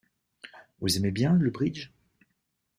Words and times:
Vous 0.79 0.97
aimez 0.97 1.11
bien 1.11 1.33
le 1.33 1.51
bridge? 1.51 1.91